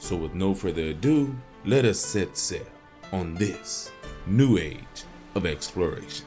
So, 0.00 0.16
with 0.16 0.34
no 0.34 0.54
further 0.54 0.86
ado, 0.86 1.36
let 1.66 1.84
us 1.84 2.00
set 2.00 2.36
sail 2.36 2.66
on 3.12 3.34
this 3.34 3.92
new 4.26 4.56
age 4.56 5.04
of 5.34 5.44
exploration. 5.44 6.26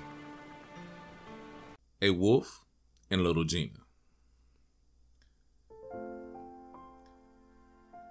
A 2.01 2.11
wolf 2.11 2.63
and 3.09 3.23
little 3.23 3.43
Gina. 3.43 3.71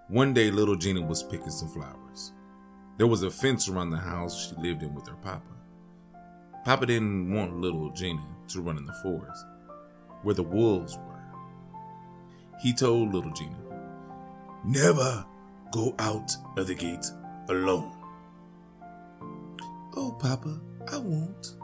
One 0.08 0.34
day, 0.34 0.50
little 0.50 0.76
Gina 0.76 1.00
was 1.00 1.22
picking 1.22 1.50
some 1.50 1.68
flowers. 1.68 2.32
There 2.98 3.06
was 3.06 3.22
a 3.22 3.30
fence 3.30 3.68
around 3.68 3.90
the 3.90 3.98
house 3.98 4.48
she 4.48 4.60
lived 4.60 4.82
in 4.82 4.92
with 4.94 5.06
her 5.06 5.16
papa. 5.22 5.42
Papa 6.64 6.86
didn't 6.86 7.32
want 7.32 7.60
little 7.60 7.90
Gina 7.92 8.26
to 8.48 8.60
run 8.60 8.78
in 8.78 8.84
the 8.84 8.98
forest 9.02 9.46
where 10.24 10.34
the 10.34 10.42
wolves 10.42 10.98
were. 10.98 11.24
He 12.60 12.74
told 12.74 13.14
little 13.14 13.32
Gina, 13.32 13.56
Never 14.64 15.24
go 15.72 15.94
out 15.98 16.30
of 16.56 16.68
the 16.68 16.74
gate 16.74 17.06
alone. 17.48 17.96
Oh, 19.96 20.12
Papa, 20.12 20.60
I 20.90 20.98
won't. 20.98 21.56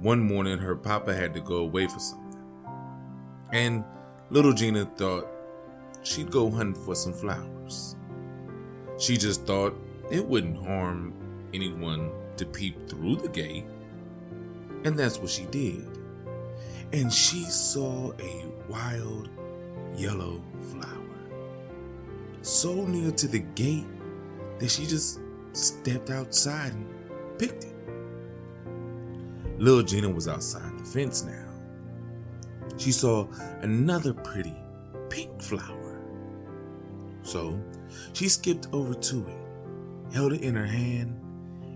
One 0.00 0.20
morning, 0.20 0.58
her 0.58 0.76
papa 0.76 1.14
had 1.14 1.32
to 1.34 1.40
go 1.40 1.56
away 1.56 1.86
for 1.86 1.98
something. 1.98 2.38
And 3.52 3.82
little 4.30 4.52
Gina 4.52 4.84
thought 4.96 5.26
she'd 6.02 6.30
go 6.30 6.50
hunt 6.50 6.76
for 6.76 6.94
some 6.94 7.12
flowers. 7.12 7.96
She 8.98 9.16
just 9.16 9.46
thought 9.46 9.74
it 10.10 10.24
wouldn't 10.24 10.64
harm 10.66 11.14
anyone 11.54 12.10
to 12.36 12.44
peep 12.44 12.88
through 12.88 13.16
the 13.16 13.28
gate. 13.28 13.64
And 14.84 14.98
that's 14.98 15.18
what 15.18 15.30
she 15.30 15.46
did. 15.46 15.88
And 16.92 17.12
she 17.12 17.44
saw 17.44 18.12
a 18.20 18.44
wild 18.68 19.30
yellow 19.96 20.42
flower 20.70 20.95
so 22.46 22.72
near 22.86 23.10
to 23.10 23.26
the 23.26 23.40
gate 23.40 23.86
that 24.60 24.70
she 24.70 24.86
just 24.86 25.18
stepped 25.52 26.10
outside 26.10 26.72
and 26.72 26.86
picked 27.38 27.64
it. 27.64 27.74
Little 29.58 29.82
Gina 29.82 30.08
was 30.08 30.28
outside 30.28 30.78
the 30.78 30.84
fence 30.84 31.24
now. 31.24 31.48
She 32.76 32.92
saw 32.92 33.26
another 33.62 34.14
pretty 34.14 34.54
pink 35.10 35.42
flower. 35.42 36.00
So 37.22 37.60
she 38.12 38.28
skipped 38.28 38.68
over 38.72 38.94
to 38.94 39.26
it, 39.26 40.14
held 40.14 40.32
it 40.32 40.42
in 40.42 40.54
her 40.54 40.66
hand. 40.66 41.18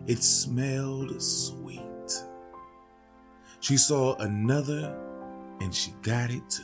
It 0.06 0.22
smelled 0.22 1.20
sweet. 1.20 1.80
She 3.58 3.76
saw 3.76 4.14
another 4.18 4.96
and 5.60 5.74
she 5.74 5.92
got 6.02 6.30
it 6.30 6.48
too. 6.48 6.62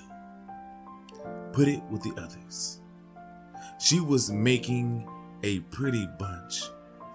Put 1.52 1.66
it 1.66 1.82
with 1.90 2.02
the 2.02 2.14
others. 2.20 2.80
She 3.78 4.00
was 4.00 4.30
making 4.30 5.08
a 5.42 5.60
pretty 5.60 6.08
bunch 6.18 6.62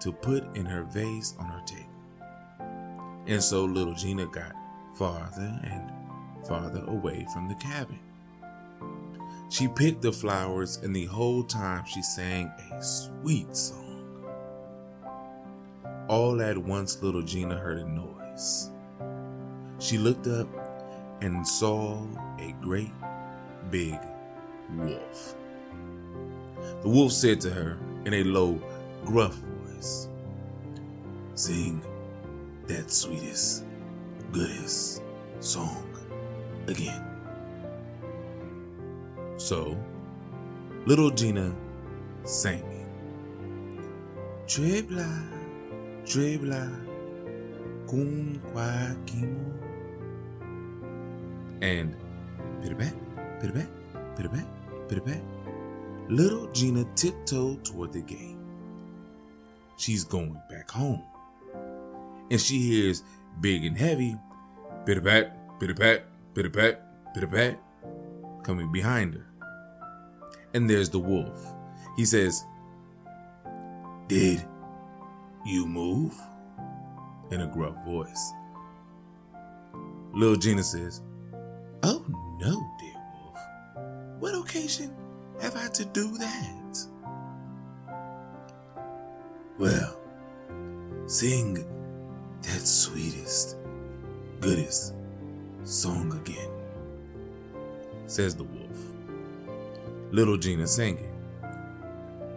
to 0.00 0.12
put 0.12 0.56
in 0.56 0.64
her 0.66 0.84
vase 0.84 1.34
on 1.38 1.46
her 1.46 1.62
table. 1.66 1.88
And 3.26 3.42
so 3.42 3.64
little 3.64 3.94
Gina 3.94 4.26
got 4.26 4.52
farther 4.96 5.60
and 5.64 5.90
farther 6.46 6.84
away 6.86 7.26
from 7.32 7.48
the 7.48 7.54
cabin. 7.56 7.98
She 9.48 9.68
picked 9.68 10.02
the 10.02 10.12
flowers, 10.12 10.78
and 10.78 10.96
the 10.96 11.06
whole 11.06 11.44
time 11.44 11.84
she 11.84 12.00
sang 12.02 12.50
a 12.72 12.82
sweet 12.82 13.54
song. 13.54 14.24
All 16.08 16.40
at 16.40 16.56
once, 16.56 17.02
little 17.02 17.22
Gina 17.22 17.56
heard 17.56 17.78
a 17.78 17.86
noise. 17.86 18.70
She 19.78 19.98
looked 19.98 20.26
up 20.26 20.48
and 21.20 21.46
saw 21.46 22.02
a 22.38 22.54
great 22.62 22.92
big 23.70 23.98
wolf. 24.74 25.34
The 26.82 26.88
wolf 26.88 27.12
said 27.12 27.40
to 27.42 27.50
her 27.50 27.78
in 28.04 28.14
a 28.14 28.24
low, 28.24 28.60
gruff 29.04 29.34
voice, 29.34 30.08
Sing 31.34 31.82
that 32.66 32.90
sweetest, 32.90 33.64
goodest 34.32 35.02
song 35.40 35.86
again. 36.66 37.04
So, 39.36 39.76
little 40.86 41.10
Gina 41.10 41.54
sang 42.24 42.62
it. 42.62 42.88
Trebla, 44.46 45.08
trebla, 46.04 46.70
kwa 47.86 48.96
kimo. 49.06 49.58
And 51.60 51.94
pit-a-pat, 52.62 52.94
pit-a-pat, 53.40 53.68
pit-a-pat, 54.16 54.46
pit-a-pat. 54.88 55.41
Little 56.12 56.46
Gina 56.52 56.84
tiptoed 56.94 57.64
toward 57.64 57.94
the 57.94 58.02
gate. 58.02 58.36
She's 59.78 60.04
going 60.04 60.38
back 60.50 60.70
home. 60.70 61.02
And 62.30 62.38
she 62.38 62.58
hears 62.58 63.02
big 63.40 63.64
and 63.64 63.78
heavy, 63.78 64.18
bit 64.84 64.98
a 64.98 65.00
pat, 65.00 65.58
bit 65.58 65.70
a 65.70 65.74
pat, 65.74 66.04
bit 66.34 66.44
a 66.44 66.50
pat, 66.50 67.14
bit 67.14 67.24
a 67.24 67.26
pat, 67.26 67.58
coming 68.42 68.70
behind 68.70 69.14
her. 69.14 69.26
And 70.52 70.68
there's 70.68 70.90
the 70.90 70.98
wolf. 70.98 71.46
He 71.96 72.04
says, 72.04 72.44
Did 74.08 74.44
you 75.46 75.66
move? 75.66 76.14
In 77.30 77.40
a 77.40 77.46
gruff 77.46 77.82
voice. 77.86 78.32
Little 80.12 80.36
Gina 80.36 80.62
says, 80.62 81.00
Oh 81.82 82.04
no, 82.38 82.70
dear 82.78 83.00
wolf. 83.14 84.20
What 84.20 84.34
occasion 84.34 84.94
have 85.42 85.56
I 85.56 85.66
to 85.66 85.84
do 85.86 86.16
that? 86.18 86.86
Well, 89.58 89.98
sing 91.06 91.66
that 92.42 92.66
sweetest, 92.66 93.56
goodest 94.40 94.94
song 95.64 96.12
again, 96.12 96.50
says 98.06 98.36
the 98.36 98.44
wolf. 98.44 98.78
Little 100.12 100.36
Gina 100.36 100.66
singing. 100.66 101.10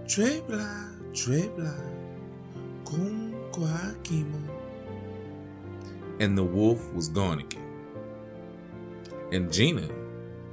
Trebla, 0.06 0.90
trebla, 1.14 1.76
con 2.86 3.36
quaquimo. 3.52 4.50
And 6.20 6.36
the 6.36 6.44
wolf 6.44 6.92
was 6.94 7.08
gone 7.10 7.40
again. 7.40 7.62
And 9.32 9.54
Gina 9.54 9.88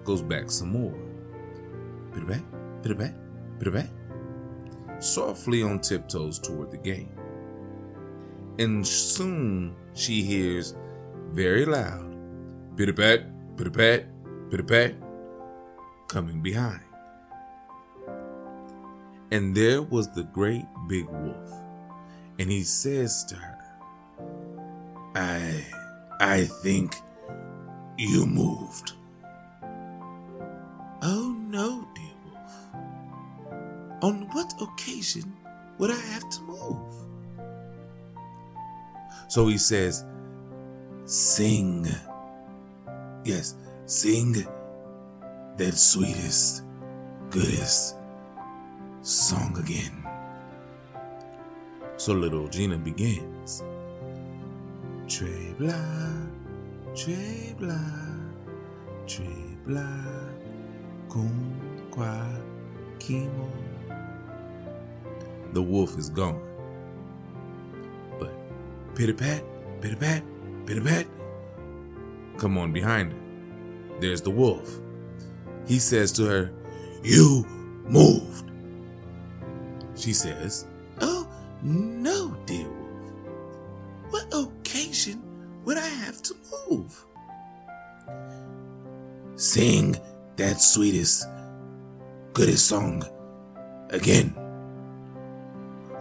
goes 0.05 0.21
back 0.21 0.51
some 0.51 0.69
more. 0.69 1.12
Pit 2.13 2.27
back, 2.27 2.43
back, 2.99 3.73
back. 3.73 3.91
Softly 5.01 5.63
on 5.63 5.81
tiptoes 5.81 6.39
toward 6.39 6.71
the 6.71 6.77
gate. 6.77 7.09
And 8.59 8.87
soon 8.87 9.75
she 9.95 10.23
hears 10.23 10.75
very 11.31 11.65
loud, 11.65 12.15
pat, 12.77 13.23
pit 13.57 14.67
pat, 14.67 14.95
coming 16.09 16.43
behind. 16.43 16.83
And 19.31 19.57
there 19.57 19.81
was 19.81 20.13
the 20.15 20.25
great 20.25 20.67
big 20.89 21.09
wolf. 21.09 21.53
And 22.39 22.51
he 22.51 22.63
says 22.63 23.25
to 23.25 23.37
her, 23.37 23.59
I, 25.15 25.65
I 26.21 26.45
think 26.45 26.95
you 27.97 28.27
moved. 28.27 28.93
Would 35.79 35.91
I 35.91 36.01
have 36.15 36.29
to 36.31 36.41
move? 36.43 36.93
So 39.29 39.49
he 39.49 39.59
says, 39.59 40.05
Sing. 41.05 41.87
Yes, 43.25 43.57
sing 43.87 44.47
that 45.57 45.75
sweetest, 45.75 46.63
goodest 47.31 47.97
song 49.03 49.57
again. 49.59 50.05
So 51.97 52.13
little 52.13 52.49
Gina 52.49 52.79
begins. 52.79 53.63
Trebla, 55.07 55.81
trebla, 56.95 57.83
trebla, 59.07 59.89
con 61.09 61.89
qua 61.91 62.27
kimo. 62.99 63.72
The 65.53 65.63
wolf 65.63 65.99
is 65.99 66.09
gone. 66.09 66.41
But 68.19 68.33
pitter 68.95 69.15
pat, 69.15 69.43
pitter 69.81 69.97
pat, 69.97 70.23
pitter 70.67 70.81
pat. 70.81 71.07
Come 72.39 72.59
on 72.59 72.73
behind 72.73 73.13
her. 73.13 73.19
There's 74.01 74.23
the 74.23 74.31
wolf. 74.31 74.79
He 75.67 75.79
says 75.79 76.13
to 76.13 76.25
her, 76.25 76.53
You 77.03 77.47
moved. 77.85 78.51
She 79.95 80.13
says, 80.13 80.67
Oh, 81.01 81.29
no, 81.63 82.37
dear 82.47 82.69
wolf. 82.69 82.83
What 84.11 84.27
occasion 84.33 85.23
would 85.65 85.77
I 85.77 85.87
have 85.87 86.21
to 86.23 86.35
move? 86.69 87.07
Sing 89.37 89.97
that 90.37 90.61
sweetest, 90.61 91.27
goodest 92.33 92.67
song 92.67 93.05
again. 93.91 94.35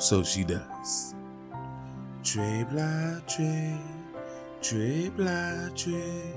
So 0.01 0.24
she 0.24 0.44
does. 0.44 1.13
Tre 2.24 2.65
bla 2.71 3.21
tre, 3.27 3.77
tre 4.59 5.12
bla 5.15 5.69
tre, 5.75 6.33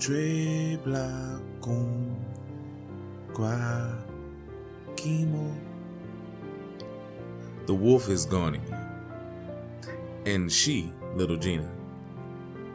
tre 0.00 0.76
bla 0.84 1.40
con 1.60 2.16
qua. 3.32 3.96
The 7.66 7.72
wolf 7.72 8.08
is 8.08 8.26
gone 8.26 8.56
again. 8.56 8.86
And 10.26 10.50
she, 10.50 10.92
little 11.14 11.36
Gina, 11.36 11.70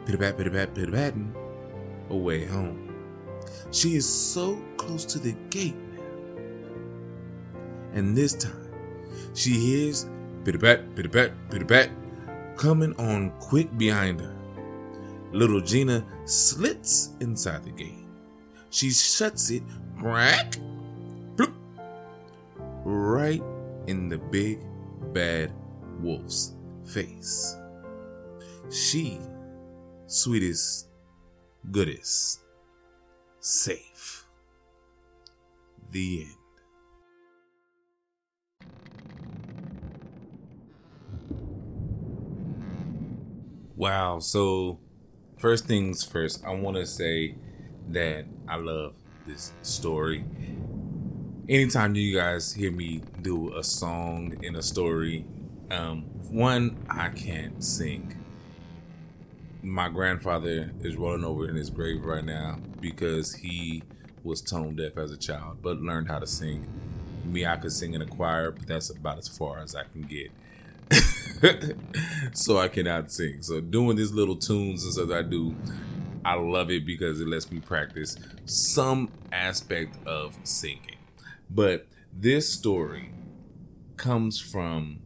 pitter 0.06 0.16
pat, 0.16 0.38
pitter 0.74 1.14
away 2.08 2.46
home. 2.46 2.94
She 3.72 3.94
is 3.96 4.08
so 4.08 4.58
close 4.78 5.04
to 5.04 5.18
the 5.18 5.36
gate 5.50 5.76
now. 5.92 6.02
And 7.92 8.16
this 8.16 8.32
time, 8.32 8.65
she 9.34 9.50
hears 9.50 10.06
pitter 10.44 10.58
pat, 10.58 10.94
pitter 10.94 11.08
pat, 11.08 11.32
pitter 11.50 11.64
pat 11.64 11.90
coming 12.56 12.94
on 12.98 13.30
quick 13.38 13.76
behind 13.76 14.20
her. 14.20 14.34
Little 15.32 15.60
Gina 15.60 16.04
slits 16.24 17.10
inside 17.20 17.64
the 17.64 17.70
gate. 17.70 18.06
She 18.70 18.90
shuts 18.90 19.50
it, 19.50 19.62
crack, 19.98 20.56
bloop, 21.34 21.52
right 22.84 23.42
in 23.86 24.08
the 24.08 24.18
big 24.18 24.60
bad 25.12 25.52
wolf's 26.00 26.54
face. 26.84 27.56
She, 28.70 29.20
sweetest, 30.06 30.88
goodest, 31.70 32.40
safe. 33.40 34.26
The 35.90 36.22
end. 36.22 36.45
Wow. 43.76 44.20
So, 44.20 44.78
first 45.36 45.66
things 45.66 46.02
first, 46.02 46.42
I 46.46 46.54
want 46.54 46.78
to 46.78 46.86
say 46.86 47.34
that 47.88 48.24
I 48.48 48.56
love 48.56 48.94
this 49.26 49.52
story. 49.60 50.24
Anytime 51.46 51.94
you 51.94 52.16
guys 52.16 52.54
hear 52.54 52.72
me 52.72 53.02
do 53.20 53.54
a 53.54 53.62
song 53.62 54.34
in 54.42 54.56
a 54.56 54.62
story, 54.62 55.26
um, 55.70 56.04
one, 56.30 56.78
I 56.88 57.10
can't 57.10 57.62
sing. 57.62 58.16
My 59.62 59.90
grandfather 59.90 60.72
is 60.80 60.96
rolling 60.96 61.24
over 61.24 61.46
in 61.46 61.54
his 61.54 61.68
grave 61.68 62.02
right 62.02 62.24
now 62.24 62.58
because 62.80 63.34
he 63.34 63.82
was 64.24 64.40
tone 64.40 64.76
deaf 64.76 64.96
as 64.96 65.12
a 65.12 65.18
child, 65.18 65.58
but 65.60 65.82
learned 65.82 66.08
how 66.08 66.18
to 66.18 66.26
sing. 66.26 66.66
Me, 67.26 67.44
I 67.44 67.56
could 67.56 67.72
sing 67.72 67.92
in 67.92 68.00
a 68.00 68.06
choir, 68.06 68.52
but 68.52 68.66
that's 68.66 68.88
about 68.88 69.18
as 69.18 69.28
far 69.28 69.58
as 69.58 69.74
I 69.74 69.82
can 69.82 70.00
get. 70.02 70.30
so 72.32 72.58
I 72.58 72.68
cannot 72.68 73.10
sing. 73.10 73.42
So 73.42 73.60
doing 73.60 73.96
these 73.96 74.12
little 74.12 74.36
tunes 74.36 74.84
and 74.84 74.92
stuff 74.92 75.10
I 75.10 75.22
do, 75.22 75.54
I 76.24 76.34
love 76.34 76.70
it 76.70 76.86
because 76.86 77.20
it 77.20 77.28
lets 77.28 77.50
me 77.50 77.60
practice 77.60 78.16
some 78.44 79.10
aspect 79.32 79.96
of 80.06 80.36
singing. 80.44 80.98
But 81.50 81.86
this 82.12 82.52
story 82.52 83.12
comes 83.96 84.40
from 84.40 85.00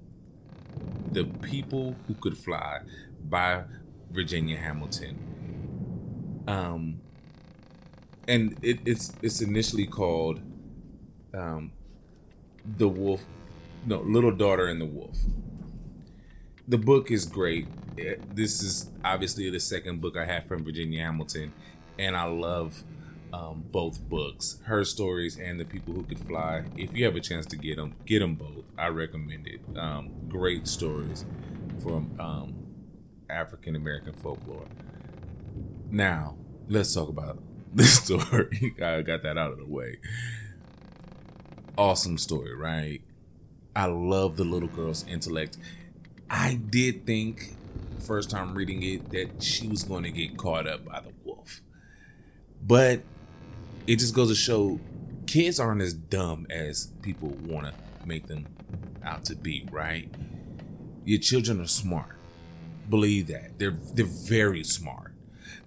The 1.12 1.24
People 1.24 1.96
Who 2.06 2.14
Could 2.14 2.38
Fly 2.38 2.80
by 3.28 3.64
Virginia 4.10 4.56
Hamilton. 4.56 6.44
Um 6.46 7.00
and 8.26 8.56
it, 8.62 8.80
it's 8.84 9.12
it's 9.22 9.40
initially 9.40 9.86
called 9.86 10.40
um 11.34 11.72
The 12.64 12.88
Wolf 12.88 13.24
no, 13.86 14.00
Little 14.00 14.32
Daughter 14.32 14.66
and 14.66 14.80
the 14.80 14.86
Wolf 14.86 15.18
the 16.70 16.78
book 16.78 17.10
is 17.10 17.24
great. 17.24 17.66
This 18.32 18.62
is 18.62 18.88
obviously 19.04 19.50
the 19.50 19.58
second 19.58 20.00
book 20.00 20.16
I 20.16 20.24
have 20.24 20.46
from 20.46 20.64
Virginia 20.64 21.04
Hamilton, 21.04 21.52
and 21.98 22.16
I 22.16 22.24
love 22.24 22.84
um, 23.32 23.64
both 23.72 24.00
books, 24.08 24.60
her 24.64 24.84
stories 24.84 25.36
and 25.36 25.58
the 25.58 25.64
people 25.64 25.92
who 25.92 26.04
could 26.04 26.20
fly. 26.20 26.62
If 26.76 26.96
you 26.96 27.04
have 27.06 27.16
a 27.16 27.20
chance 27.20 27.44
to 27.46 27.56
get 27.56 27.76
them, 27.76 27.96
get 28.06 28.20
them 28.20 28.36
both. 28.36 28.64
I 28.78 28.86
recommend 28.86 29.48
it. 29.48 29.60
Um, 29.76 30.10
great 30.28 30.68
stories 30.68 31.24
from 31.82 32.14
um, 32.20 32.54
African 33.28 33.74
American 33.74 34.12
folklore. 34.14 34.66
Now 35.90 36.36
let's 36.68 36.94
talk 36.94 37.08
about 37.08 37.42
this 37.74 37.94
story. 37.94 38.76
I 38.80 39.02
got 39.02 39.24
that 39.24 39.36
out 39.36 39.50
of 39.50 39.58
the 39.58 39.66
way. 39.66 39.98
Awesome 41.76 42.16
story, 42.16 42.54
right? 42.54 43.02
I 43.74 43.86
love 43.86 44.36
the 44.36 44.44
little 44.44 44.68
girl's 44.68 45.04
intellect 45.08 45.58
I 46.30 46.54
did 46.54 47.06
think 47.06 47.56
first 47.98 48.30
time 48.30 48.54
reading 48.54 48.82
it 48.84 49.10
that 49.10 49.42
she 49.42 49.66
was 49.66 49.82
going 49.82 50.04
to 50.04 50.10
get 50.10 50.36
caught 50.36 50.66
up 50.66 50.84
by 50.84 51.00
the 51.00 51.12
wolf. 51.24 51.60
But 52.62 53.02
it 53.86 53.96
just 53.96 54.14
goes 54.14 54.28
to 54.28 54.34
show 54.36 54.78
kids 55.26 55.58
aren't 55.58 55.82
as 55.82 55.92
dumb 55.92 56.46
as 56.48 56.92
people 57.02 57.28
want 57.28 57.66
to 57.66 57.74
make 58.06 58.28
them 58.28 58.46
out 59.02 59.24
to 59.26 59.34
be, 59.34 59.68
right? 59.72 60.08
Your 61.04 61.18
children 61.18 61.60
are 61.60 61.66
smart. 61.66 62.16
Believe 62.88 63.26
that. 63.28 63.58
They're 63.58 63.78
they're 63.94 64.06
very 64.06 64.62
smart. 64.64 65.12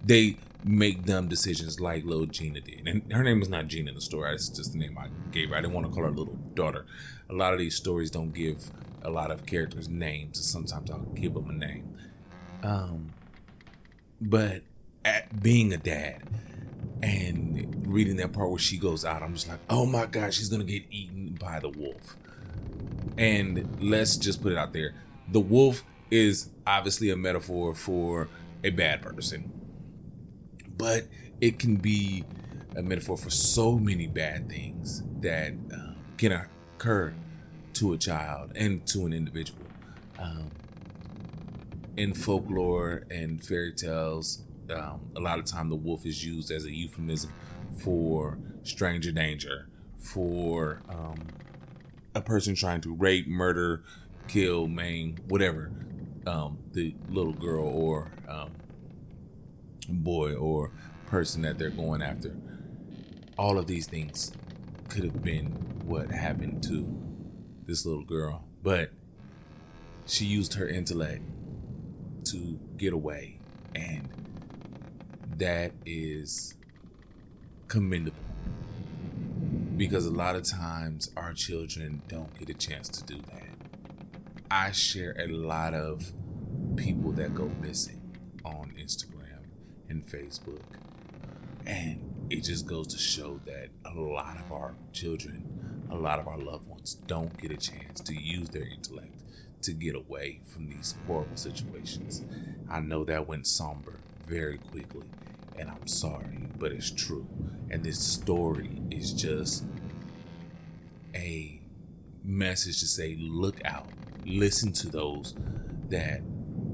They 0.02 0.36
make 0.64 1.04
dumb 1.04 1.28
decisions 1.28 1.78
like 1.78 2.04
little 2.04 2.26
Gina 2.26 2.60
did. 2.60 2.88
And 2.88 3.12
her 3.12 3.22
name 3.22 3.42
is 3.42 3.48
not 3.48 3.68
Gina 3.68 3.90
in 3.90 3.94
the 3.94 4.00
story. 4.00 4.30
That's 4.30 4.48
just 4.48 4.72
the 4.72 4.78
name 4.78 4.96
I 4.98 5.08
gave 5.30 5.50
her. 5.50 5.56
I 5.56 5.60
didn't 5.60 5.74
want 5.74 5.86
to 5.86 5.92
call 5.92 6.04
her 6.04 6.10
little 6.10 6.38
daughter. 6.54 6.86
A 7.28 7.34
lot 7.34 7.52
of 7.52 7.58
these 7.58 7.76
stories 7.76 8.10
don't 8.10 8.32
give 8.32 8.70
a 9.02 9.10
lot 9.10 9.30
of 9.30 9.44
characters 9.44 9.88
names. 9.88 10.44
Sometimes 10.44 10.90
I'll 10.90 10.98
give 11.00 11.34
them 11.34 11.50
a 11.50 11.52
name. 11.52 11.96
Um, 12.62 13.12
but 14.20 14.62
at 15.04 15.42
being 15.42 15.72
a 15.72 15.76
dad 15.76 16.22
and 17.02 17.86
reading 17.86 18.16
that 18.16 18.32
part 18.32 18.48
where 18.48 18.58
she 18.58 18.78
goes 18.78 19.04
out, 19.04 19.22
I'm 19.22 19.34
just 19.34 19.48
like, 19.48 19.60
oh 19.68 19.84
my 19.84 20.06
god, 20.06 20.32
she's 20.32 20.48
gonna 20.48 20.64
get 20.64 20.84
eaten 20.90 21.36
by 21.38 21.60
the 21.60 21.68
wolf. 21.68 22.16
And 23.18 23.76
let's 23.80 24.16
just 24.16 24.42
put 24.42 24.52
it 24.52 24.58
out 24.58 24.72
there: 24.72 24.94
the 25.28 25.40
wolf 25.40 25.84
is 26.10 26.48
obviously 26.66 27.10
a 27.10 27.16
metaphor 27.16 27.74
for 27.74 28.28
a 28.62 28.70
bad 28.70 29.02
person, 29.02 29.52
but 30.76 31.06
it 31.40 31.58
can 31.58 31.76
be 31.76 32.24
a 32.76 32.82
metaphor 32.82 33.16
for 33.16 33.30
so 33.30 33.78
many 33.78 34.06
bad 34.06 34.48
things 34.48 35.02
that 35.20 35.52
uh, 35.72 35.94
can 36.16 36.32
occur 36.32 37.14
to 37.74 37.92
a 37.92 37.98
child 37.98 38.52
and 38.54 38.86
to 38.86 39.06
an 39.06 39.12
individual. 39.12 39.60
Um, 40.18 40.50
in 41.96 42.14
folklore 42.14 43.04
and 43.10 43.44
fairy 43.44 43.72
tales, 43.72 44.42
um, 44.70 45.00
a 45.16 45.20
lot 45.20 45.38
of 45.38 45.44
time 45.44 45.68
the 45.68 45.76
wolf 45.76 46.06
is 46.06 46.24
used 46.24 46.50
as 46.50 46.64
a 46.64 46.72
euphemism 46.72 47.32
for 47.82 48.38
stranger 48.62 49.12
danger, 49.12 49.68
for 49.98 50.80
um, 50.88 51.16
a 52.14 52.20
person 52.20 52.54
trying 52.54 52.80
to 52.80 52.94
rape, 52.94 53.26
murder, 53.26 53.82
kill, 54.28 54.66
maim, 54.66 55.16
whatever 55.28 55.70
um, 56.26 56.58
the 56.72 56.94
little 57.10 57.32
girl 57.32 57.66
or 57.66 58.10
um, 58.28 58.50
boy 59.88 60.34
or 60.34 60.70
person 61.06 61.42
that 61.42 61.58
they're 61.58 61.70
going 61.70 62.02
after. 62.02 62.34
All 63.38 63.58
of 63.58 63.66
these 63.66 63.86
things 63.86 64.32
could 64.88 65.04
have 65.04 65.22
been 65.22 65.46
what 65.84 66.10
happened 66.10 66.62
to 66.64 66.96
this 67.66 67.84
little 67.84 68.04
girl, 68.04 68.44
but 68.62 68.90
she 70.06 70.24
used 70.24 70.54
her 70.54 70.68
intellect 70.68 71.22
to 72.24 72.58
get 72.76 72.92
away, 72.92 73.38
and 73.74 74.08
that 75.38 75.72
is 75.84 76.54
commendable 77.68 78.16
because 79.76 80.06
a 80.06 80.10
lot 80.10 80.36
of 80.36 80.44
times 80.44 81.10
our 81.16 81.32
children 81.32 82.02
don't 82.08 82.32
get 82.38 82.48
a 82.48 82.54
chance 82.54 82.88
to 82.88 83.02
do 83.04 83.16
that. 83.32 83.48
I 84.50 84.70
share 84.70 85.16
a 85.18 85.26
lot 85.26 85.74
of 85.74 86.12
people 86.76 87.12
that 87.12 87.34
go 87.34 87.50
missing 87.60 88.00
on 88.44 88.72
Instagram 88.78 89.13
and 89.94 90.06
Facebook, 90.06 90.62
and 91.66 92.26
it 92.30 92.44
just 92.44 92.66
goes 92.66 92.86
to 92.88 92.98
show 92.98 93.40
that 93.46 93.68
a 93.84 93.98
lot 93.98 94.38
of 94.38 94.52
our 94.52 94.74
children 94.92 95.64
a 95.90 95.96
lot 95.96 96.18
of 96.18 96.26
our 96.26 96.38
loved 96.38 96.66
ones 96.68 96.94
don't 97.06 97.36
get 97.40 97.52
a 97.52 97.56
chance 97.56 98.00
to 98.00 98.14
use 98.14 98.48
their 98.50 98.66
intellect 98.66 99.22
to 99.62 99.72
get 99.72 99.94
away 99.94 100.40
from 100.46 100.68
these 100.68 100.94
horrible 101.06 101.36
situations. 101.36 102.22
I 102.68 102.80
know 102.80 103.04
that 103.04 103.28
went 103.28 103.46
somber 103.46 103.94
very 104.26 104.58
quickly, 104.58 105.06
and 105.56 105.70
I'm 105.70 105.86
sorry, 105.86 106.48
but 106.58 106.72
it's 106.72 106.90
true. 106.90 107.26
And 107.70 107.84
this 107.84 107.98
story 107.98 108.82
is 108.90 109.12
just 109.12 109.64
a 111.14 111.60
message 112.24 112.80
to 112.80 112.86
say, 112.86 113.16
look 113.18 113.64
out, 113.64 113.86
listen 114.26 114.72
to 114.72 114.88
those 114.88 115.34
that 115.88 116.22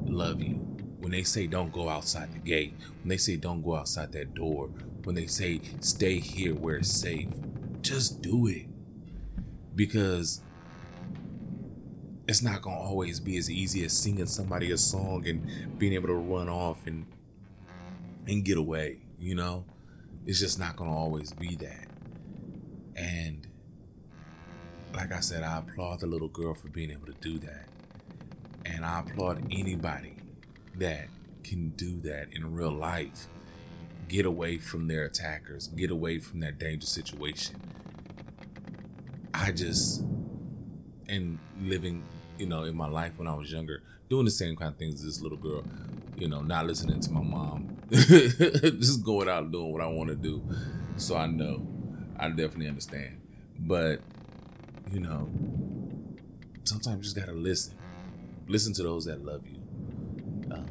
love 0.06 0.40
you. 0.42 0.69
When 1.00 1.12
they 1.12 1.22
say 1.22 1.46
don't 1.46 1.72
go 1.72 1.88
outside 1.88 2.32
the 2.32 2.38
gate, 2.38 2.74
when 3.02 3.08
they 3.08 3.16
say 3.16 3.36
don't 3.36 3.62
go 3.62 3.74
outside 3.76 4.12
that 4.12 4.34
door, 4.34 4.68
when 5.04 5.14
they 5.14 5.26
say 5.26 5.62
stay 5.80 6.18
here 6.18 6.54
where 6.54 6.76
it's 6.76 6.90
safe, 6.90 7.28
just 7.80 8.20
do 8.20 8.46
it. 8.46 8.66
Because 9.74 10.42
it's 12.28 12.42
not 12.42 12.60
gonna 12.62 12.78
always 12.78 13.18
be 13.18 13.38
as 13.38 13.50
easy 13.50 13.84
as 13.84 13.92
singing 13.92 14.26
somebody 14.26 14.70
a 14.70 14.78
song 14.78 15.26
and 15.26 15.78
being 15.78 15.94
able 15.94 16.08
to 16.08 16.14
run 16.14 16.48
off 16.48 16.86
and 16.86 17.06
and 18.28 18.44
get 18.44 18.58
away, 18.58 18.98
you 19.18 19.34
know? 19.34 19.64
It's 20.26 20.38
just 20.38 20.58
not 20.58 20.76
gonna 20.76 20.94
always 20.94 21.32
be 21.32 21.56
that. 21.56 21.88
And 22.94 23.48
like 24.94 25.12
I 25.12 25.20
said, 25.20 25.42
I 25.42 25.58
applaud 25.58 26.00
the 26.00 26.06
little 26.06 26.28
girl 26.28 26.54
for 26.54 26.68
being 26.68 26.90
able 26.90 27.06
to 27.06 27.14
do 27.20 27.38
that. 27.38 27.68
And 28.66 28.84
I 28.84 29.00
applaud 29.00 29.46
anybody 29.50 30.19
that 30.80 31.08
can 31.44 31.70
do 31.70 32.00
that 32.00 32.28
in 32.32 32.52
real 32.54 32.72
life. 32.72 33.28
Get 34.08 34.26
away 34.26 34.58
from 34.58 34.88
their 34.88 35.04
attackers, 35.04 35.68
get 35.68 35.90
away 35.90 36.18
from 36.18 36.40
that 36.40 36.58
dangerous 36.58 36.90
situation. 36.90 37.60
I 39.32 39.52
just, 39.52 40.02
and 41.08 41.38
living, 41.60 42.02
you 42.38 42.46
know, 42.46 42.64
in 42.64 42.76
my 42.76 42.88
life 42.88 43.12
when 43.16 43.28
I 43.28 43.34
was 43.34 43.52
younger, 43.52 43.82
doing 44.08 44.24
the 44.24 44.30
same 44.30 44.56
kind 44.56 44.72
of 44.72 44.78
things 44.78 44.94
as 44.94 45.04
this 45.04 45.22
little 45.22 45.38
girl, 45.38 45.62
you 46.16 46.28
know, 46.28 46.40
not 46.40 46.66
listening 46.66 46.98
to 47.00 47.12
my 47.12 47.22
mom, 47.22 47.76
just 47.90 49.04
going 49.04 49.28
out 49.28 49.44
and 49.44 49.52
doing 49.52 49.72
what 49.72 49.80
I 49.80 49.86
want 49.86 50.08
to 50.08 50.16
do. 50.16 50.42
So 50.96 51.16
I 51.16 51.26
know, 51.26 51.66
I 52.18 52.28
definitely 52.30 52.68
understand. 52.68 53.20
But, 53.60 54.00
you 54.90 55.00
know, 55.00 55.28
sometimes 56.64 56.96
you 56.96 57.02
just 57.02 57.16
got 57.16 57.26
to 57.26 57.32
listen. 57.32 57.74
Listen 58.48 58.72
to 58.74 58.82
those 58.82 59.04
that 59.04 59.24
love 59.24 59.46
you 59.46 59.59
um, 60.50 60.66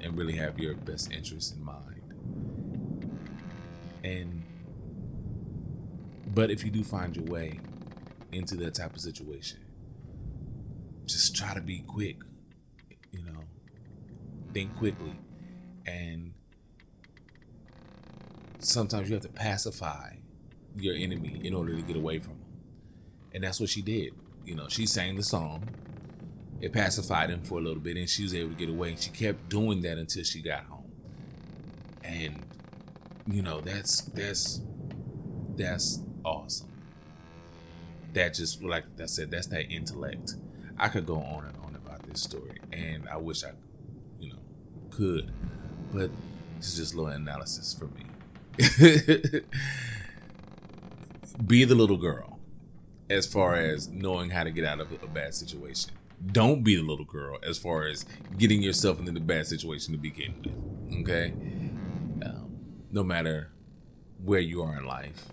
and 0.00 0.16
really 0.16 0.36
have 0.36 0.58
your 0.58 0.74
best 0.74 1.12
interests 1.12 1.52
in 1.52 1.64
mind. 1.64 2.02
And, 4.02 4.42
but 6.34 6.50
if 6.50 6.64
you 6.64 6.70
do 6.70 6.84
find 6.84 7.16
your 7.16 7.24
way 7.26 7.60
into 8.32 8.56
that 8.56 8.74
type 8.74 8.94
of 8.94 9.00
situation, 9.00 9.60
just 11.06 11.34
try 11.34 11.54
to 11.54 11.60
be 11.60 11.80
quick, 11.80 12.16
you 13.12 13.22
know, 13.24 13.40
think 14.52 14.76
quickly. 14.76 15.14
And 15.86 16.32
sometimes 18.58 19.08
you 19.08 19.14
have 19.14 19.22
to 19.22 19.28
pacify 19.28 20.16
your 20.76 20.94
enemy 20.94 21.40
in 21.44 21.54
order 21.54 21.74
to 21.74 21.82
get 21.82 21.96
away 21.96 22.18
from 22.18 22.34
them. 22.34 22.40
And 23.32 23.44
that's 23.44 23.60
what 23.60 23.68
she 23.68 23.82
did. 23.82 24.12
You 24.44 24.54
know, 24.54 24.68
she 24.68 24.86
sang 24.86 25.16
the 25.16 25.22
song. 25.22 25.68
It 26.60 26.72
pacified 26.72 27.30
him 27.30 27.42
for 27.42 27.58
a 27.58 27.60
little 27.60 27.80
bit 27.80 27.96
and 27.96 28.08
she 28.08 28.22
was 28.22 28.34
able 28.34 28.50
to 28.50 28.54
get 28.54 28.68
away. 28.68 28.90
And 28.90 28.98
she 28.98 29.10
kept 29.10 29.48
doing 29.48 29.82
that 29.82 29.98
until 29.98 30.24
she 30.24 30.40
got 30.40 30.64
home. 30.64 30.92
And 32.02 32.42
you 33.26 33.42
know, 33.42 33.60
that's 33.60 34.02
that's 34.02 34.60
that's 35.56 36.00
awesome. 36.24 36.68
That 38.12 38.34
just 38.34 38.62
like 38.62 38.84
I 39.00 39.06
said, 39.06 39.30
that's 39.30 39.46
that 39.48 39.70
intellect. 39.70 40.34
I 40.78 40.88
could 40.88 41.06
go 41.06 41.16
on 41.16 41.44
and 41.46 41.56
on 41.64 41.76
about 41.76 42.02
this 42.08 42.22
story, 42.22 42.58
and 42.72 43.08
I 43.08 43.16
wish 43.16 43.44
I, 43.44 43.52
you 44.20 44.30
know, 44.30 44.38
could, 44.90 45.30
but 45.92 46.10
it's 46.58 46.76
just 46.76 46.94
a 46.94 46.96
little 46.96 47.12
analysis 47.12 47.72
for 47.74 47.86
me. 47.86 48.04
Be 51.46 51.64
the 51.64 51.74
little 51.74 51.96
girl 51.96 52.38
as 53.10 53.26
far 53.26 53.56
as 53.56 53.88
knowing 53.88 54.30
how 54.30 54.44
to 54.44 54.50
get 54.50 54.64
out 54.64 54.80
of 54.80 54.92
a 55.02 55.06
bad 55.06 55.34
situation. 55.34 55.90
Don't 56.26 56.62
be 56.62 56.76
the 56.76 56.82
little 56.82 57.04
girl 57.04 57.38
as 57.42 57.58
far 57.58 57.86
as 57.86 58.04
getting 58.38 58.62
yourself 58.62 58.98
into 58.98 59.12
the 59.12 59.20
bad 59.20 59.46
situation 59.46 59.92
to 59.92 59.98
begin 59.98 60.34
with. 60.42 61.00
Okay? 61.00 61.32
Um, 62.24 62.58
no 62.90 63.02
matter 63.02 63.50
where 64.22 64.40
you 64.40 64.62
are 64.62 64.76
in 64.78 64.86
life, 64.86 65.26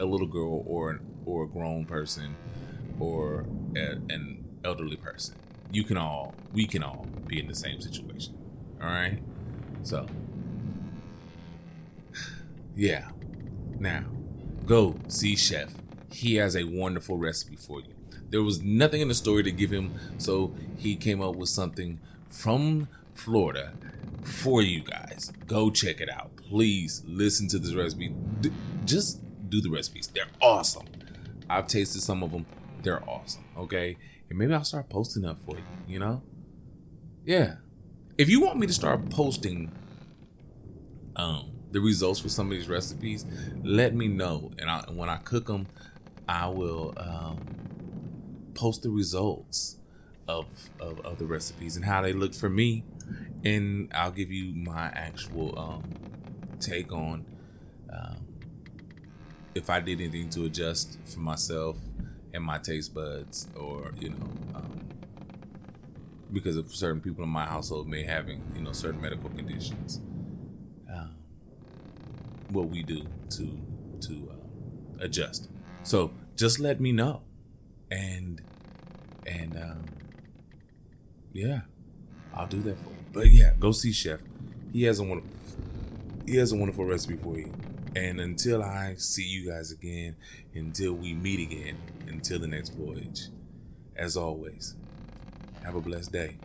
a 0.00 0.04
little 0.04 0.26
girl 0.26 0.64
or 0.66 1.00
or 1.24 1.44
a 1.44 1.48
grown 1.48 1.84
person 1.84 2.36
or 3.00 3.46
a, 3.76 3.92
an 4.10 4.44
elderly 4.64 4.96
person, 4.96 5.36
you 5.70 5.84
can 5.84 5.96
all 5.96 6.34
we 6.52 6.66
can 6.66 6.82
all 6.82 7.06
be 7.26 7.38
in 7.38 7.46
the 7.46 7.54
same 7.54 7.80
situation. 7.80 8.36
All 8.80 8.88
right? 8.88 9.20
So, 9.82 10.06
yeah. 12.76 13.08
Now, 13.78 14.04
go 14.64 14.96
see 15.08 15.36
Chef. 15.36 15.74
He 16.10 16.36
has 16.36 16.56
a 16.56 16.64
wonderful 16.64 17.18
recipe 17.18 17.56
for 17.56 17.80
you. 17.80 17.95
There 18.30 18.42
was 18.42 18.62
nothing 18.62 19.00
in 19.00 19.08
the 19.08 19.14
story 19.14 19.42
to 19.44 19.52
give 19.52 19.70
him, 19.70 19.94
so 20.18 20.54
he 20.76 20.96
came 20.96 21.22
up 21.22 21.36
with 21.36 21.48
something 21.48 22.00
from 22.28 22.88
Florida 23.14 23.72
for 24.22 24.62
you 24.62 24.82
guys. 24.82 25.32
Go 25.46 25.70
check 25.70 26.00
it 26.00 26.10
out. 26.10 26.36
Please 26.36 27.02
listen 27.06 27.48
to 27.48 27.58
this 27.58 27.74
recipe. 27.74 28.14
D- 28.40 28.50
just 28.84 29.20
do 29.48 29.60
the 29.60 29.70
recipes. 29.70 30.08
They're 30.08 30.26
awesome. 30.40 30.86
I've 31.48 31.66
tasted 31.66 32.02
some 32.02 32.22
of 32.22 32.32
them. 32.32 32.46
They're 32.82 33.08
awesome. 33.08 33.44
Okay. 33.56 33.96
And 34.28 34.38
maybe 34.38 34.52
I'll 34.54 34.64
start 34.64 34.88
posting 34.88 35.24
up 35.24 35.38
for 35.44 35.56
you, 35.56 35.64
you 35.86 35.98
know? 35.98 36.22
Yeah. 37.24 37.56
If 38.18 38.28
you 38.28 38.40
want 38.40 38.58
me 38.58 38.66
to 38.66 38.72
start 38.72 39.08
posting 39.10 39.72
um 41.14 41.52
the 41.72 41.80
results 41.80 42.20
for 42.20 42.28
some 42.28 42.46
of 42.46 42.52
these 42.52 42.68
recipes, 42.68 43.26
let 43.62 43.94
me 43.94 44.08
know. 44.08 44.50
And 44.58 44.70
I, 44.70 44.84
when 44.90 45.08
I 45.08 45.16
cook 45.16 45.46
them, 45.46 45.66
I 46.28 46.48
will 46.48 46.94
um, 46.96 47.38
post 48.56 48.82
the 48.82 48.90
results 48.90 49.76
of, 50.28 50.46
of, 50.80 51.00
of 51.00 51.18
the 51.18 51.26
recipes 51.26 51.76
and 51.76 51.84
how 51.84 52.02
they 52.02 52.12
look 52.12 52.34
for 52.34 52.48
me. 52.48 52.84
And 53.44 53.90
I'll 53.94 54.10
give 54.10 54.32
you 54.32 54.54
my 54.54 54.86
actual 54.86 55.56
um, 55.58 55.84
take 56.58 56.92
on 56.92 57.24
um, 57.92 58.26
if 59.54 59.70
I 59.70 59.80
did 59.80 60.00
anything 60.00 60.28
to 60.30 60.44
adjust 60.44 60.98
for 61.04 61.20
myself 61.20 61.76
and 62.34 62.44
my 62.44 62.58
taste 62.58 62.94
buds, 62.94 63.48
or 63.56 63.92
you 63.98 64.10
know, 64.10 64.28
um, 64.54 64.80
because 66.32 66.56
of 66.56 66.74
certain 66.74 67.00
people 67.00 67.24
in 67.24 67.30
my 67.30 67.46
household 67.46 67.88
may 67.88 68.02
having 68.02 68.42
you 68.54 68.62
know 68.62 68.72
certain 68.72 69.00
medical 69.00 69.30
conditions. 69.30 70.00
Um, 70.92 71.16
what 72.50 72.68
we 72.68 72.82
do 72.82 73.06
to 73.30 73.60
to 74.02 74.30
uh, 74.30 75.04
adjust. 75.04 75.48
So 75.82 76.12
just 76.36 76.60
let 76.60 76.80
me 76.80 76.92
know, 76.92 77.22
and 77.90 78.40
and 79.26 79.56
um, 79.56 79.84
yeah, 81.32 81.62
I'll 82.34 82.46
do 82.46 82.62
that 82.62 82.78
for 82.78 82.90
you. 82.90 83.04
But 83.12 83.26
yeah, 83.30 83.52
go 83.58 83.72
see 83.72 83.92
Chef. 83.92 84.20
He 84.72 84.84
has 84.84 85.00
a 85.00 85.04
wonderful 85.04 85.30
he 86.26 86.36
has 86.36 86.52
a 86.52 86.56
wonderful 86.56 86.84
recipe 86.84 87.16
for 87.16 87.36
you. 87.38 87.54
And 87.94 88.20
until 88.20 88.62
I 88.62 88.96
see 88.98 89.24
you 89.24 89.50
guys 89.50 89.72
again, 89.72 90.16
until 90.54 90.92
we 90.92 91.14
meet 91.14 91.40
again, 91.40 91.78
until 92.06 92.38
the 92.38 92.46
next 92.46 92.70
voyage, 92.70 93.28
as 93.96 94.16
always, 94.16 94.76
have 95.64 95.74
a 95.74 95.80
blessed 95.80 96.12
day. 96.12 96.38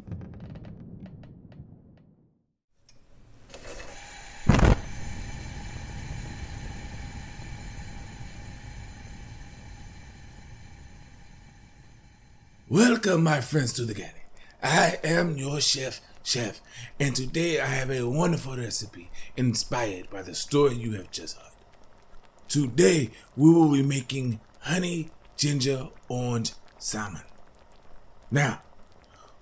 Welcome, 12.71 13.25
my 13.25 13.41
friends, 13.41 13.73
to 13.73 13.83
the 13.83 13.93
garden. 13.93 14.15
I 14.63 14.97
am 15.03 15.35
your 15.35 15.59
chef, 15.59 15.99
Chef, 16.23 16.61
and 17.01 17.13
today 17.13 17.59
I 17.59 17.65
have 17.65 17.91
a 17.91 18.07
wonderful 18.07 18.55
recipe 18.55 19.11
inspired 19.35 20.09
by 20.09 20.21
the 20.21 20.33
story 20.33 20.75
you 20.75 20.93
have 20.93 21.11
just 21.11 21.35
heard. 21.35 21.51
Today 22.47 23.11
we 23.35 23.53
will 23.53 23.73
be 23.73 23.83
making 23.83 24.39
honey 24.61 25.09
ginger 25.35 25.89
orange 26.07 26.53
salmon. 26.77 27.23
Now, 28.31 28.61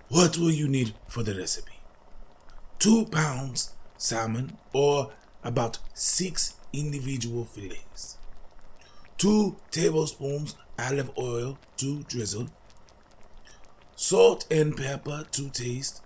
what 0.08 0.36
will 0.36 0.50
you 0.50 0.66
need 0.66 0.94
for 1.06 1.22
the 1.22 1.36
recipe? 1.36 1.78
Two 2.80 3.04
pounds 3.04 3.74
salmon, 3.96 4.58
or 4.72 5.12
about 5.44 5.78
six 5.94 6.56
individual 6.72 7.44
fillets. 7.44 8.18
Two 9.18 9.54
tablespoons 9.70 10.56
olive 10.76 11.16
oil 11.16 11.60
to 11.76 12.02
drizzle 12.08 12.48
salt 14.00 14.46
and 14.50 14.78
pepper 14.78 15.26
to 15.30 15.50
taste, 15.50 16.02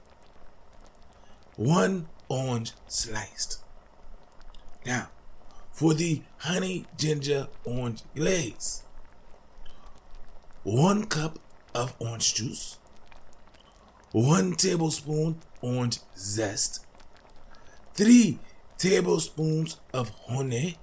one 1.54 2.08
orange 2.28 2.72
sliced. 2.88 3.62
Now, 4.84 5.10
for 5.70 5.94
the 5.94 6.22
honey 6.38 6.86
ginger 6.98 7.46
orange 7.64 8.02
glaze, 8.16 8.82
one 10.64 11.04
cup 11.04 11.38
of 11.72 11.94
orange 12.00 12.34
juice, 12.34 12.78
one 14.10 14.54
tablespoon 14.54 15.36
orange 15.62 16.00
zest, 16.18 16.84
three 17.94 18.40
tablespoons 18.76 19.76
of 19.92 20.10
honey, 20.26 20.78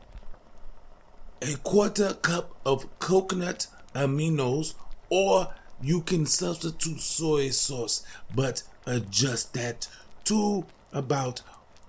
a 1.41 1.57
quarter 1.57 2.13
cup 2.13 2.55
of 2.65 2.87
coconut 2.99 3.67
aminos, 3.93 4.75
or 5.09 5.53
you 5.81 6.01
can 6.01 6.25
substitute 6.25 6.99
soy 6.99 7.49
sauce, 7.49 8.03
but 8.35 8.63
adjust 8.85 9.53
that 9.53 9.87
to 10.25 10.65
about 10.93 11.41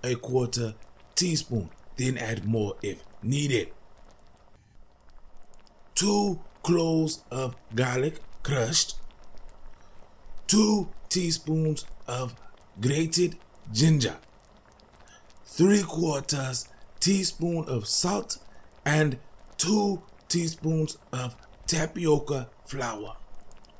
a 0.03 0.15
quarter 0.15 0.73
teaspoon. 1.15 1.69
Then 1.95 2.17
add 2.17 2.45
more 2.45 2.75
if 2.81 3.03
needed. 3.21 3.69
Two 5.93 6.39
cloves 6.63 7.23
of 7.29 7.55
garlic 7.75 8.19
crushed, 8.41 8.95
two 10.47 10.89
teaspoons 11.09 11.85
of 12.07 12.33
grated 12.81 13.37
ginger, 13.71 14.15
three 15.45 15.83
quarters 15.83 16.67
teaspoon 16.99 17.65
of 17.67 17.87
salt, 17.87 18.37
and 18.85 19.19
two 19.57 20.01
teaspoons 20.27 20.97
of 21.11 21.35
tapioca 21.67 22.49
flour 22.65 23.15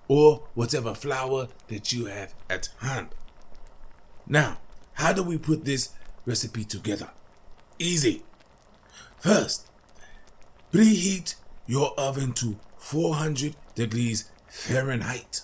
or 0.07 0.43
whatever 0.53 0.93
flour 0.93 1.47
that 1.67 1.93
you 1.93 2.05
have 2.05 2.33
at 2.49 2.69
hand. 2.79 3.09
Now, 4.27 4.57
how 4.93 5.13
do 5.13 5.23
we 5.23 5.37
put 5.37 5.65
this 5.65 5.89
recipe 6.25 6.63
together? 6.63 7.09
Easy. 7.79 8.23
First, 9.19 9.69
preheat 10.71 11.35
your 11.65 11.93
oven 11.97 12.33
to 12.33 12.57
400 12.77 13.55
degrees 13.75 14.29
Fahrenheit. 14.47 15.41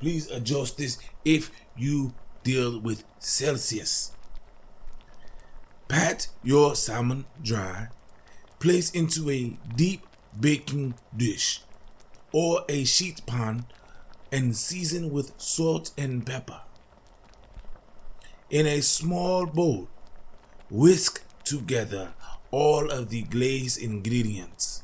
Please 0.00 0.30
adjust 0.30 0.76
this 0.78 0.98
if 1.24 1.50
you 1.76 2.12
deal 2.42 2.78
with 2.80 3.04
Celsius. 3.18 4.12
Pat 5.88 6.28
your 6.42 6.74
salmon 6.74 7.24
dry. 7.42 7.88
Place 8.58 8.90
into 8.90 9.30
a 9.30 9.56
deep 9.74 10.06
baking 10.38 10.94
dish 11.16 11.62
or 12.32 12.64
a 12.68 12.84
sheet 12.84 13.24
pan 13.26 13.64
and 14.30 14.56
season 14.56 15.10
with 15.10 15.32
salt 15.38 15.92
and 15.96 16.26
pepper. 16.26 16.60
In 18.50 18.66
a 18.66 18.80
small 18.80 19.46
bowl, 19.46 19.88
whisk 20.70 21.22
together 21.44 22.14
all 22.50 22.90
of 22.90 23.10
the 23.10 23.22
glazed 23.22 23.80
ingredients 23.80 24.82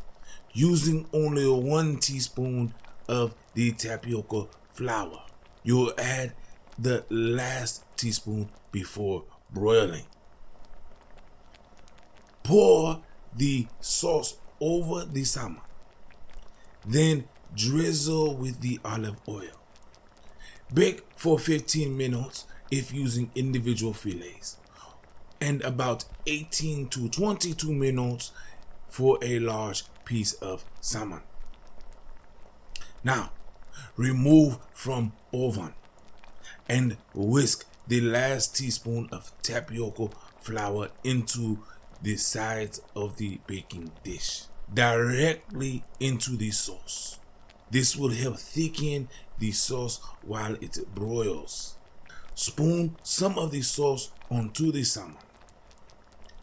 using 0.52 1.06
only 1.12 1.48
one 1.48 1.96
teaspoon 1.98 2.74
of 3.08 3.34
the 3.54 3.72
tapioca 3.72 4.46
flour. 4.72 5.22
You'll 5.62 5.92
add 5.98 6.34
the 6.78 7.04
last 7.08 7.84
teaspoon 7.96 8.50
before 8.70 9.24
broiling. 9.50 10.04
Pour 12.42 13.02
the 13.34 13.66
sauce 13.80 14.36
over 14.60 15.04
the 15.04 15.24
salmon. 15.24 15.62
Then 16.86 17.24
drizzle 17.54 18.34
with 18.36 18.60
the 18.60 18.78
olive 18.84 19.16
oil. 19.28 19.60
Bake 20.72 21.02
for 21.16 21.38
15 21.38 21.96
minutes 21.96 22.46
if 22.70 22.92
using 22.92 23.30
individual 23.34 23.92
fillets, 23.92 24.56
and 25.40 25.62
about 25.62 26.04
18 26.26 26.88
to 26.88 27.08
22 27.08 27.72
minutes 27.72 28.32
for 28.88 29.18
a 29.22 29.38
large 29.38 29.84
piece 30.04 30.32
of 30.34 30.64
salmon. 30.80 31.20
Now, 33.02 33.32
remove 33.96 34.58
from 34.72 35.12
oven 35.32 35.74
and 36.68 36.96
whisk 37.12 37.66
the 37.87 38.00
last 38.00 38.57
teaspoon 38.57 39.09
of 39.12 39.33
tapioca 39.42 40.09
flour 40.40 40.88
into 41.02 41.59
the 42.02 42.16
sides 42.16 42.80
of 42.96 43.16
the 43.18 43.40
baking 43.46 43.90
dish 44.02 44.44
directly 44.72 45.85
into 46.00 46.37
the 46.37 46.50
sauce. 46.50 47.18
This 47.74 47.96
will 47.96 48.10
help 48.10 48.38
thicken 48.38 49.08
the 49.40 49.50
sauce 49.50 49.98
while 50.22 50.54
it 50.60 50.78
broils. 50.94 51.74
Spoon 52.37 52.96
some 53.02 53.37
of 53.37 53.50
the 53.50 53.62
sauce 53.62 54.12
onto 54.30 54.70
the 54.70 54.84
salmon. 54.84 55.16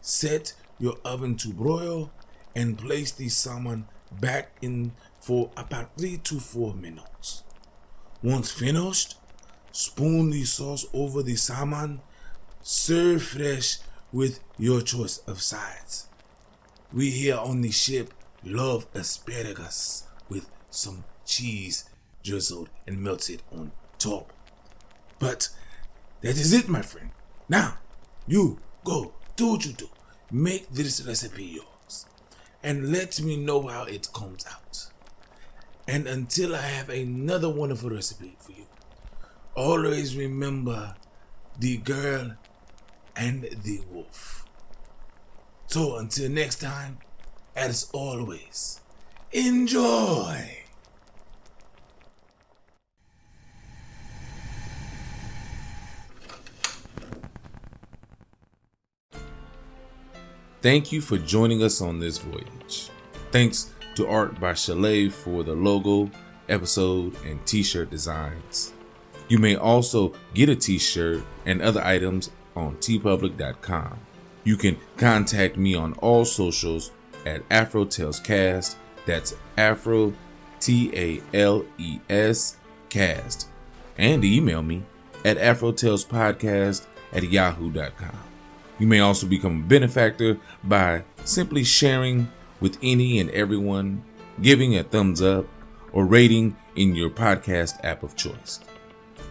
Set 0.02 0.52
your 0.78 0.98
oven 1.06 1.36
to 1.36 1.48
broil 1.48 2.12
and 2.54 2.76
place 2.76 3.12
the 3.12 3.30
salmon 3.30 3.86
back 4.20 4.58
in 4.60 4.92
for 5.22 5.50
about 5.56 5.96
3 5.96 6.18
to 6.18 6.38
4 6.38 6.74
minutes. 6.74 7.44
Once 8.22 8.50
finished, 8.50 9.16
spoon 9.70 10.28
the 10.28 10.44
sauce 10.44 10.84
over 10.92 11.22
the 11.22 11.36
salmon. 11.36 12.02
Serve 12.60 13.22
fresh 13.22 13.78
with 14.12 14.40
your 14.58 14.82
choice 14.82 15.16
of 15.26 15.40
sides. 15.40 16.08
We 16.92 17.10
here 17.10 17.38
on 17.38 17.62
the 17.62 17.70
ship 17.70 18.12
love 18.44 18.86
asparagus 18.94 20.04
with 20.28 20.50
some 20.68 21.04
cheese 21.24 21.88
drizzled 22.22 22.68
and 22.86 23.00
melted 23.00 23.42
on 23.52 23.72
top. 23.98 24.32
But 25.18 25.48
that 26.20 26.36
is 26.36 26.52
it, 26.52 26.68
my 26.68 26.82
friend. 26.82 27.10
Now, 27.48 27.78
you 28.26 28.58
go, 28.84 29.14
do 29.36 29.48
what 29.48 29.66
you 29.66 29.72
do. 29.72 29.88
Make 30.30 30.70
this 30.70 31.04
recipe 31.06 31.44
yours. 31.44 32.06
And 32.62 32.92
let 32.92 33.20
me 33.20 33.36
know 33.36 33.66
how 33.66 33.84
it 33.84 34.08
comes 34.12 34.46
out. 34.46 34.86
And 35.88 36.06
until 36.06 36.54
I 36.54 36.62
have 36.62 36.88
another 36.88 37.48
wonderful 37.48 37.90
recipe 37.90 38.36
for 38.38 38.52
you, 38.52 38.66
always 39.54 40.16
remember 40.16 40.94
the 41.58 41.78
girl 41.78 42.36
and 43.16 43.42
the 43.42 43.80
wolf. 43.90 44.46
So 45.66 45.96
until 45.96 46.30
next 46.30 46.60
time, 46.60 46.98
as 47.56 47.90
always, 47.92 48.80
enjoy. 49.32 50.61
Thank 60.62 60.92
you 60.92 61.00
for 61.00 61.18
joining 61.18 61.62
us 61.64 61.82
on 61.82 61.98
this 61.98 62.18
voyage. 62.18 62.88
Thanks 63.32 63.72
to 63.96 64.06
Art 64.06 64.38
by 64.38 64.54
Chalet 64.54 65.08
for 65.08 65.42
the 65.42 65.54
logo, 65.54 66.08
episode, 66.48 67.16
and 67.24 67.44
t 67.44 67.64
shirt 67.64 67.90
designs. 67.90 68.72
You 69.28 69.38
may 69.38 69.56
also 69.56 70.14
get 70.34 70.48
a 70.48 70.54
t 70.54 70.78
shirt 70.78 71.24
and 71.44 71.60
other 71.60 71.82
items 71.82 72.30
on 72.54 72.76
teepublic.com. 72.76 73.98
You 74.44 74.56
can 74.56 74.76
contact 74.96 75.56
me 75.56 75.74
on 75.74 75.94
all 75.94 76.24
socials 76.24 76.92
at 77.26 77.42
Afro 77.50 77.84
Tales 77.84 78.20
Cast. 78.20 78.76
That's 79.04 79.34
Afro 79.56 80.14
T 80.60 80.92
A 80.94 81.36
L 81.36 81.64
E 81.76 81.98
S 82.08 82.56
Cast. 82.88 83.48
And 83.98 84.24
email 84.24 84.62
me 84.62 84.84
at 85.24 85.38
AfroTalesPodcast 85.38 86.86
at 87.12 87.24
yahoo.com. 87.24 88.31
You 88.82 88.88
may 88.88 88.98
also 88.98 89.28
become 89.28 89.58
a 89.58 89.68
benefactor 89.68 90.38
by 90.64 91.04
simply 91.22 91.62
sharing 91.62 92.32
with 92.58 92.78
any 92.82 93.20
and 93.20 93.30
everyone, 93.30 94.02
giving 94.40 94.76
a 94.76 94.82
thumbs 94.82 95.22
up, 95.22 95.46
or 95.92 96.04
rating 96.04 96.56
in 96.74 96.96
your 96.96 97.08
podcast 97.08 97.74
app 97.84 98.02
of 98.02 98.16
choice. 98.16 98.58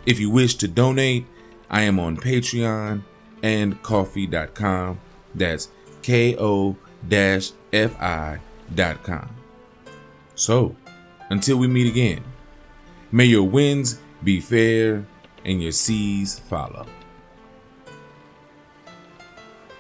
If 0.06 0.22
you 0.22 0.30
wish 0.30 0.56
to 0.56 0.70
donate, 0.70 1.26
I 1.70 1.82
am 1.82 2.00
on 2.00 2.16
Patreon 2.16 3.04
and 3.44 3.84
ko-fi.com. 3.84 5.02
That's 5.36 5.68
ko 6.02 6.78
fi.com. 7.10 8.40
So, 10.36 10.78
until 11.30 11.58
we 11.58 11.68
meet 11.68 11.88
again, 11.92 12.24
may 13.12 13.26
your 13.26 13.44
winds 13.44 14.00
be 14.24 14.40
fair 14.40 15.06
and 15.44 15.62
your 15.62 15.74
seas 15.74 16.40
follow. 16.40 16.86